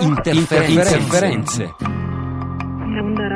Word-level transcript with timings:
Interferenze. 0.00 0.96
Interferenze. 0.96 1.74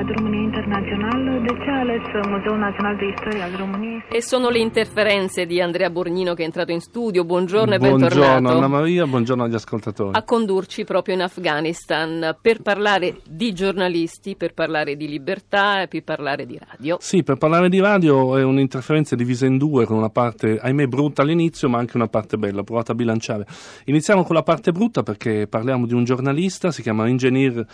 Radio 0.06 0.22
România 0.22 0.42
Internațională, 0.42 1.40
de 1.42 1.52
ce 1.64 1.70
ales 1.70 2.02
Muzeul 2.28 2.58
Național 2.58 2.96
de 2.96 3.06
Istorie 3.14 3.42
al 3.42 3.54
României? 3.58 4.04
E 4.12 4.20
sono 4.20 4.48
le 4.50 4.60
interferenze 4.60 5.46
di 5.46 5.60
Andrea 5.60 5.90
Borgnino 5.90 6.34
che 6.34 6.42
è 6.42 6.44
entrato 6.44 6.70
in 6.70 6.80
studio. 6.80 7.24
Buongiorno 7.24 7.74
e 7.74 7.78
Buongiorno 7.78 8.20
bentornato. 8.20 8.56
Anna 8.56 8.68
Maria, 8.68 9.04
buongiorno 9.06 9.42
agli 9.42 9.54
ascoltatori. 9.54 10.16
a 10.16 10.22
condurci 10.22 10.84
proprio 10.84 11.14
in 11.16 11.22
Afghanistan 11.22 12.36
per 12.40 12.62
parlare 12.62 13.16
di 13.28 13.52
giornalisti, 13.52 14.36
per 14.36 14.54
parlare 14.54 14.94
di 14.94 15.08
libertà 15.08 15.82
e 15.82 15.88
per 15.88 16.04
parlare 16.04 16.46
di 16.46 16.56
radio. 16.56 16.98
Sì, 17.00 17.24
per 17.24 17.36
parlare 17.36 17.68
di 17.68 17.80
radio 17.80 18.36
è 18.36 18.44
un'interferenza 18.44 19.16
divisa 19.16 19.46
in 19.46 19.58
due, 19.58 19.86
con 19.86 19.96
una 19.96 20.10
parte, 20.10 20.58
ahimè, 20.60 20.86
brutta 20.86 21.22
all'inizio, 21.22 21.68
ma 21.68 21.78
anche 21.78 21.96
una 21.96 22.06
parte 22.06 22.36
bella. 22.36 22.60
Ho 22.60 22.64
provato 22.64 22.92
a 22.92 22.94
bilanciare. 22.94 23.44
Iniziamo 23.86 24.22
con 24.22 24.36
la 24.36 24.42
parte 24.42 24.70
brutta 24.70 25.02
perché 25.02 25.48
parliamo 25.48 25.84
di 25.84 25.94
un 25.94 26.04
giornalista, 26.04 26.70
si 26.70 26.82
chiama 26.82 27.08
Engineer 27.08 27.66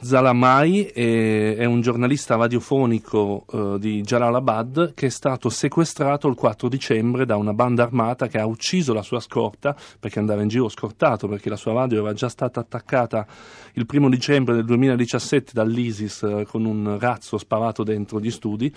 Zalamai, 0.00 0.86
e 0.88 1.56
è 1.56 1.64
un 1.64 1.76
giornalista 1.80 2.36
radiofonico 2.36 3.44
eh, 3.52 3.76
di 3.78 4.00
Jalalabad 4.02 4.94
che 4.94 5.06
è 5.06 5.10
stato 5.10 5.48
sequestrato 5.48 6.28
il 6.28 6.34
4 6.34 6.68
dicembre 6.68 7.24
da 7.24 7.36
una 7.36 7.52
banda 7.52 7.82
armata 7.82 8.26
che 8.28 8.38
ha 8.38 8.46
ucciso 8.46 8.92
la 8.92 9.02
sua 9.02 9.20
scorta 9.20 9.76
perché 9.98 10.18
andava 10.18 10.42
in 10.42 10.48
giro 10.48 10.68
scortato 10.68 11.28
perché 11.28 11.48
la 11.48 11.56
sua 11.56 11.72
radio 11.72 12.02
era 12.04 12.12
già 12.12 12.28
stata 12.28 12.60
attaccata 12.60 13.26
il 13.74 13.86
primo 13.86 14.08
dicembre 14.08 14.54
del 14.54 14.64
2017 14.64 15.52
dall'ISIS 15.54 16.22
eh, 16.22 16.46
con 16.46 16.64
un 16.64 16.98
razzo 16.98 17.38
sparato 17.38 17.82
dentro 17.82 18.20
gli 18.20 18.30
studi, 18.30 18.72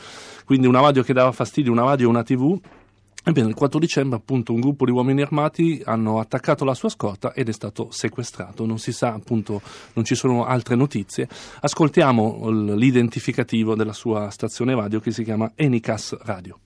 quindi 0.46 0.68
una 0.68 0.82
radio 0.82 1.04
che 1.04 1.13
dava 1.13 1.32
fastidio, 1.32 1.72
una 1.72 1.84
radio 1.84 2.08
e 2.08 2.10
una 2.10 2.24
tv. 2.24 2.60
Ebbene, 3.23 3.49
il 3.49 3.55
4 3.55 3.80
dicembre, 3.80 4.17
appunto, 4.17 4.52
un 4.52 4.59
gruppo 4.59 4.85
di 4.85 4.91
uomini 4.91 5.21
armati 5.21 5.81
hanno 5.85 6.20
attaccato 6.20 6.66
la 6.66 6.73
sua 6.73 6.89
scorta 6.89 7.34
ed 7.34 7.49
è 7.49 7.53
stato 7.53 7.89
sequestrato. 7.91 8.66
Non 8.66 8.79
si 8.79 8.91
sa, 8.91 9.13
appunto, 9.13 9.62
non 9.93 10.03
ci 10.05 10.16
sono 10.16 10.45
altre 10.45 10.75
notizie. 10.75 11.27
Ascoltiamo 11.59 12.49
l'identificativo 12.49 13.76
della 13.76 13.93
sua 13.93 14.31
stazione 14.31 14.73
radio 14.73 14.99
che 14.99 15.12
si 15.12 15.23
chiama 15.23 15.51
Enicas 15.55 16.18
Radio. 16.21 16.59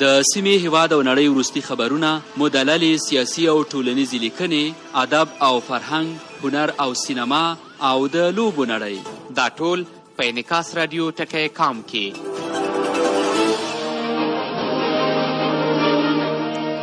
د 0.00 0.22
سیمې 0.26 0.54
هیواد 0.64 0.92
او 0.94 1.02
نړۍ 1.06 1.28
وروستي 1.30 1.60
خبرونه 1.68 2.10
مدللې 2.40 3.00
سیاسي 3.04 3.46
او 3.52 3.56
ټولنیزې 3.70 4.18
لیکنې 4.24 4.64
ادب 5.02 5.28
او 5.46 5.54
فرهنګ 5.68 6.08
هنر 6.44 6.72
او 6.84 6.90
سینما 7.02 7.42
او 7.90 8.06
د 8.16 8.30
لوبو 8.36 8.66
نړۍ. 8.72 8.96
دا 9.38 9.46
ټول 9.60 9.84
په 10.16 10.28
انعکاس 10.32 10.74
رادیو 10.80 11.10
ټکی 11.20 11.48
کام 11.60 11.82
کې 11.90 12.27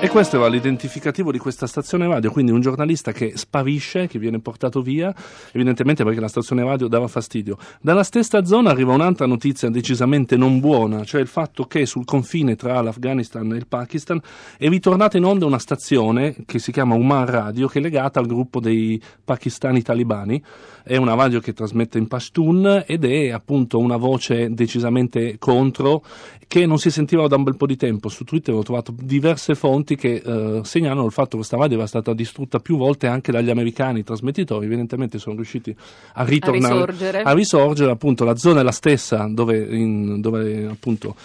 E 0.06 0.08
questo 0.08 0.38
era 0.38 0.46
l'identificativo 0.48 1.32
di 1.32 1.40
questa 1.40 1.66
stazione 1.66 2.06
radio, 2.06 2.30
quindi 2.30 2.52
un 2.52 2.62
giornalista 2.62 3.12
che 3.12 3.32
sparisce, 3.34 4.06
che 4.06 4.20
viene 4.20 4.40
portato 4.40 4.84
via, 4.84 5.12
evidentemente 5.52 6.04
perché 6.04 6.20
la 6.20 6.28
stazione 6.28 6.64
radio 6.64 6.88
dava 6.88 7.08
fastidio. 7.08 7.58
Dalla 7.82 8.04
stessa 8.04 8.46
zona 8.46 8.70
arriva 8.70 8.94
un'altra 8.94 9.26
notizia 9.26 9.68
decisamente 9.72 10.38
non 10.38 10.60
buona, 10.60 11.04
cioè 11.06 11.22
il 11.22 11.28
fatto 11.28 11.64
che 11.64 11.88
sul 11.88 12.06
confine 12.06 12.56
tra 12.56 12.80
l'Afghanistan 12.82 13.52
e 13.54 13.56
il 13.56 13.66
Pakistan 13.66 14.22
è 14.60 14.70
ritornata 14.70 15.18
in 15.18 15.24
onda 15.24 15.48
una 15.48 15.58
stazione 15.58 16.36
che 16.46 16.60
si 16.60 16.72
chiama 16.72 16.94
Uman 16.94 17.26
Radio, 17.26 17.68
che 17.68 17.80
è 17.80 17.82
legata 17.82 18.20
al 18.20 18.28
gruppo 18.28 18.60
dei 18.60 19.02
pakistani 19.24 19.82
talibani. 19.82 20.40
È 20.84 20.98
una 20.98 21.16
radio 21.16 21.40
che 21.40 21.54
trasmette 21.54 21.98
in 21.98 22.08
Pashtun 22.08 22.84
ed 22.86 23.06
è 23.06 23.32
appunto 23.32 23.80
una 23.80 23.98
voce 23.98 24.54
decisamente 24.54 25.38
contro 25.40 26.04
che 26.48 26.68
non 26.68 26.78
si 26.78 26.92
sentiva 26.92 27.28
da 27.28 27.38
un 27.38 27.44
bel 27.44 27.58
po' 27.58 27.66
di 27.66 27.76
tempo. 27.76 28.08
Su 28.08 28.24
Twitter 28.24 28.54
ho 28.54 28.62
trovato 28.62 28.94
diverse 28.96 29.56
fonti 29.56 29.95
che 29.96 30.22
eh, 30.24 30.62
segnalano 30.64 31.06
il 31.06 31.12
fatto 31.12 31.32
che 31.32 31.38
questa 31.38 31.58
radio 31.58 31.78
era 31.78 31.88
stata 31.88 32.14
distrutta 32.14 32.60
più 32.60 32.78
volte 32.78 33.08
anche 33.08 33.32
dagli 33.32 33.50
americani. 33.50 34.04
Trasmettitori 34.04 34.66
evidentemente 34.66 35.20
sono 35.20 35.36
riusciti 35.36 35.76
a 36.14 36.24
ritornare, 36.24 36.74
risorgere. 36.74 37.22
a 37.22 37.34
risorgere. 37.34 37.92
Appunto, 37.92 38.24
la 38.24 38.36
zona 38.36 38.62
è 38.62 38.64
la 38.64 38.72
stessa 38.72 39.28
dove, 39.30 39.58
in- 39.58 40.22
dove 40.22 40.66
appunto 40.66 41.16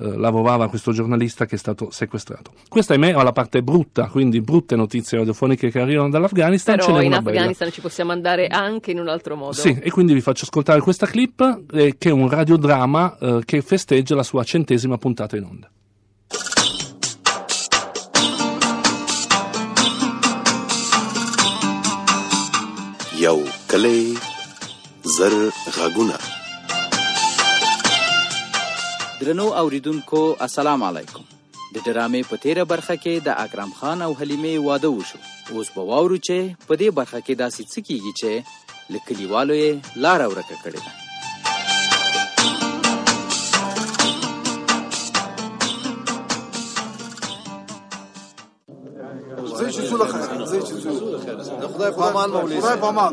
eh, 0.00 0.16
lavorava 0.16 0.68
questo 0.68 0.92
giornalista 0.92 1.44
che 1.44 1.56
è 1.56 1.58
stato 1.58 1.90
sequestrato. 1.90 2.52
Questa 2.68 2.94
ahimè 2.94 3.14
è 3.14 3.22
la 3.22 3.32
parte 3.32 3.62
brutta, 3.62 4.06
quindi 4.06 4.40
brutte 4.40 4.74
notizie 4.74 5.18
radiofoniche 5.18 5.70
che 5.70 5.78
arrivano 5.78 6.08
dall'Afghanistan. 6.08 6.76
Però 6.76 7.00
in 7.00 7.08
una 7.08 7.20
bella. 7.20 7.38
Afghanistan 7.38 7.70
ci 7.70 7.82
possiamo 7.82 8.10
andare 8.10 8.46
anche 8.46 8.92
in 8.92 8.98
un 8.98 9.08
altro 9.08 9.36
modo. 9.36 9.52
Sì, 9.52 9.78
e 9.78 9.90
quindi 9.90 10.14
vi 10.14 10.22
faccio 10.22 10.44
ascoltare 10.44 10.80
questa 10.80 11.06
clip 11.06 11.64
eh, 11.72 11.96
che 11.98 12.08
è 12.08 12.12
un 12.12 12.30
radiodramma 12.30 13.18
eh, 13.18 13.40
che 13.44 13.60
festeggia 13.60 14.14
la 14.14 14.22
sua 14.22 14.42
centesima 14.42 14.96
puntata 14.96 15.36
in 15.36 15.44
onda. 15.44 15.70
یو 23.20 23.38
کلی 23.70 24.18
زر 25.16 25.34
غږونه. 25.76 26.18
درنو 29.20 29.48
اوریدونکو 29.62 30.20
السلام 30.46 30.82
علیکم. 30.82 31.24
د 31.74 31.76
ډرامې 31.86 32.22
په 32.30 32.36
تیره 32.44 32.64
برخه 32.70 32.96
کې 33.02 33.26
د 33.26 33.28
اکرم 33.44 33.74
خان 33.80 34.06
او 34.06 34.14
حلیمې 34.20 34.64
واده 34.68 34.90
وشو. 34.94 35.20
اوس 35.52 35.68
به 35.74 35.82
واورو 35.90 36.16
چې 36.16 36.66
په 36.68 36.74
دې 36.80 36.88
برخه 37.00 37.20
کې 37.20 37.34
داسې 37.42 37.62
څه 37.72 37.80
کیږي 37.88 38.12
چې 38.20 38.30
له 38.96 38.98
کلیوالو 39.10 39.60
یې 39.62 40.00
لاره 40.06 40.26
ورکه 40.28 40.56
کړې 40.64 40.80
ده 40.86 41.09
زه 49.59 49.67
چې 49.75 49.81
څو 49.89 49.95
لخوا 50.01 50.45
زه 50.51 50.59
چې 50.67 50.75
څو 50.83 50.91
د 51.61 51.65
خدای 51.73 51.91
په 51.97 52.03
امان 52.09 52.29
مولوی 52.35 52.59
خدای 52.61 52.77
په 52.83 52.87
امان 52.87 53.11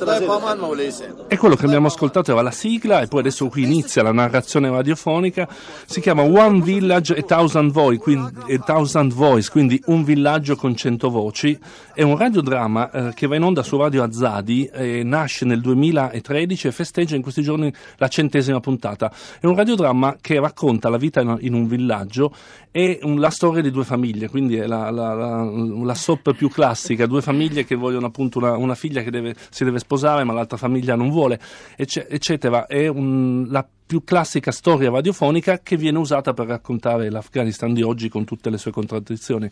خدای 0.00 0.26
په 0.26 0.34
امان 0.36 0.58
مولوی 0.58 0.90
سي 0.90 1.04
E 1.30 1.36
quello 1.36 1.56
che 1.56 1.66
abbiamo 1.66 1.88
ascoltato 1.88 2.32
era 2.32 2.42
la 2.42 2.50
sigla 2.50 3.00
e 3.00 3.06
poi 3.08 3.20
adesso 3.20 3.48
qui 3.48 3.62
inizia 3.64 4.02
la 4.02 4.12
narrazione 4.12 4.70
radiofonica. 4.70 5.48
Si 5.86 6.00
chiama 6.00 6.22
One 6.22 6.60
Village 6.60 7.14
a 7.14 7.22
Thousand 7.22 7.70
Voice, 7.72 8.00
quindi, 8.00 8.54
a 8.54 8.58
Thousand 8.58 9.12
Voice, 9.12 9.50
quindi 9.50 9.82
un 9.86 10.04
villaggio 10.04 10.54
con 10.56 10.74
cento 10.76 11.10
voci. 11.10 11.58
È 11.92 12.02
un 12.02 12.16
radiodramma 12.16 12.90
eh, 12.90 13.14
che 13.14 13.26
va 13.26 13.36
in 13.36 13.42
onda 13.42 13.62
su 13.62 13.76
Radio 13.76 14.02
Azzadi, 14.02 14.66
eh, 14.72 15.02
nasce 15.04 15.44
nel 15.44 15.60
2013 15.60 16.68
e 16.68 16.72
festeggia 16.72 17.16
in 17.16 17.22
questi 17.22 17.42
giorni 17.42 17.72
la 17.96 18.08
centesima 18.08 18.60
puntata. 18.60 19.10
È 19.40 19.46
un 19.46 19.56
radiodramma 19.56 20.16
che 20.20 20.38
racconta 20.40 20.88
la 20.88 20.96
vita 20.96 21.20
in, 21.20 21.36
in 21.40 21.54
un 21.54 21.66
villaggio 21.66 22.32
e 22.70 22.98
un- 23.02 23.20
la 23.20 23.30
storia 23.30 23.62
di 23.62 23.70
due 23.70 23.84
famiglie, 23.84 24.28
quindi 24.28 24.56
è 24.56 24.66
la, 24.66 24.90
la, 24.90 25.14
la, 25.14 25.42
la 25.49 25.93
soap 25.93 26.33
più 26.33 26.49
classica, 26.49 27.05
due 27.05 27.21
famiglie 27.21 27.65
che 27.65 27.75
vogliono 27.75 28.05
appunto 28.07 28.37
una, 28.39 28.55
una 28.57 28.75
figlia 28.75 29.01
che 29.01 29.11
deve- 29.11 29.35
si 29.49 29.63
deve 29.63 29.79
sposare 29.79 30.23
ma 30.23 30.33
l'altra 30.33 30.57
famiglia 30.57 30.95
non 30.95 31.09
vuole, 31.09 31.39
ecce- 31.75 32.07
eccetera. 32.07 32.65
È 32.67 32.87
un- 32.87 33.47
la 33.49 33.67
più 33.89 34.03
classica 34.03 34.51
storia 34.51 34.91
radiofonica 34.91 35.59
che 35.63 35.75
viene 35.75 35.97
usata 35.97 36.33
per 36.33 36.45
raccontare 36.45 37.09
l'Afghanistan 37.09 37.73
di 37.73 37.81
oggi 37.81 38.07
con 38.07 38.23
tutte 38.23 38.51
le 38.51 38.59
sue 38.59 38.71
contraddizioni. 38.71 39.49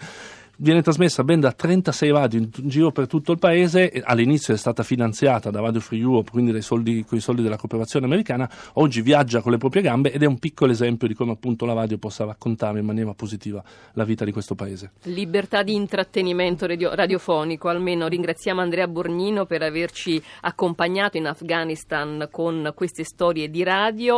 Viene 0.59 0.81
trasmessa 0.81 1.23
ben 1.23 1.40
da 1.40 1.51
36 1.51 2.09
radio 2.09 2.40
in, 2.40 2.50
giro 2.51 2.91
per 2.91 3.06
tutto 3.06 3.31
il 3.31 3.38
paese, 3.38 3.91
all'inizio 4.03 4.56
è 4.56 4.57
stata 4.57 4.81
finanziata 4.81 5.51
da 5.51 5.59
Radio 5.59 5.79
Free 5.79 6.00
Europe, 6.00 6.31
quindi 6.31 6.59
soldi, 6.63 7.06
con 7.07 7.19
i 7.19 7.22
soldi 7.22 7.44
della 7.44 7.57
cooperazione 7.57 8.07
americana, 8.07 8.50
oggi 8.73 9.03
viaggia 9.03 9.41
con 9.41 9.51
le 9.51 9.59
proprie 9.59 9.84
gambe 9.84 10.12
ed 10.12 10.23
è 10.23 10.25
un 10.25 10.40
piccolo 10.40 10.72
esempio 10.72 11.07
di 11.07 11.13
come 11.13 11.34
appunto 11.34 11.68
la 11.68 11.73
radio 11.73 12.00
possa 12.00 12.25
raccontare 12.25 12.79
in 12.79 12.85
maniera 12.85 13.13
positiva 13.13 13.63
la 13.94 14.03
vita 14.03 14.25
di 14.25 14.31
questo 14.31 14.56
paese. 14.56 14.94
Libertà 15.03 15.62
di 15.62 15.75
intrattenimento 15.75 16.66
radio- 16.66 16.95
radiofonico, 16.95 17.68
almeno 17.68 18.07
ringraziamo 18.07 18.59
Andrea 18.59 18.88
Borgnino 18.88 19.45
per 19.45 19.62
averci 19.62 20.19
accompagnato 20.41 21.18
in 21.18 21.27
Afghanistan 21.27 22.30
con 22.31 22.71
queste 22.74 23.03
storie 23.03 23.51
di 23.51 23.62
radio. 23.62 24.15